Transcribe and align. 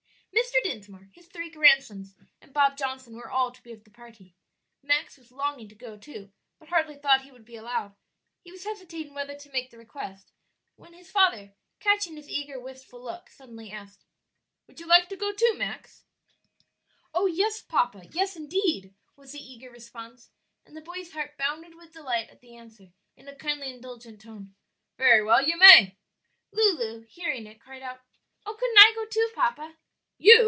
Mr. 0.33 0.63
Dinsmore, 0.63 1.09
his 1.11 1.27
three 1.27 1.49
grandsons, 1.51 2.15
and 2.41 2.53
Bob 2.53 2.77
Johnson 2.77 3.15
were 3.15 3.29
all 3.29 3.51
to 3.51 3.63
be 3.63 3.73
of 3.73 3.83
the 3.83 3.89
party. 3.91 4.35
Max 4.81 5.17
was 5.17 5.31
longing 5.31 5.67
to 5.69 5.75
go 5.75 5.97
too, 5.97 6.29
but 6.57 6.69
hardly 6.69 6.95
thought 6.95 7.21
he 7.21 7.31
would 7.31 7.45
be 7.45 7.57
allowed; 7.57 7.93
he 8.41 8.51
was 8.51 8.63
hesitating 8.63 9.13
whether 9.13 9.35
to 9.35 9.51
make 9.51 9.69
the 9.69 9.77
request 9.77 10.31
when 10.77 10.93
his 10.93 11.11
father, 11.11 11.53
catching 11.79 12.15
his 12.15 12.29
eager, 12.29 12.59
wistful 12.59 13.03
look, 13.03 13.29
suddenly 13.29 13.71
asked, 13.71 14.05
"Would 14.67 14.79
you 14.79 14.87
like 14.87 15.09
to 15.09 15.17
go, 15.17 15.31
Max?" 15.57 16.05
"Oh, 17.13 17.25
yes, 17.27 17.61
papa, 17.61 18.03
yes, 18.11 18.35
indeed!" 18.37 18.93
was 19.17 19.33
the 19.33 19.39
eager 19.43 19.69
response, 19.69 20.31
and 20.65 20.75
the 20.77 20.81
boy's 20.81 21.11
heart 21.11 21.37
bounded 21.37 21.75
with 21.75 21.93
delight 21.93 22.29
at 22.29 22.39
the 22.39 22.55
answer, 22.55 22.91
in 23.17 23.27
a 23.27 23.35
kindly 23.35 23.69
indulgent 23.69 24.21
tone, 24.21 24.55
"Very 24.97 25.23
well, 25.23 25.45
you 25.45 25.57
may." 25.57 25.97
Lulu, 26.51 27.01
hearing 27.01 27.45
it, 27.45 27.59
cried 27.59 27.81
out, 27.83 27.99
"Oh, 28.45 28.55
couldn't 28.57 28.79
I 28.79 28.93
go 28.95 29.05
too, 29.05 29.29
papa?" 29.35 29.75
"You? 30.17 30.39